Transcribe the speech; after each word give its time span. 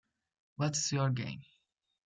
What’s 0.55 0.91
your 0.91 1.11
game? 1.11 1.43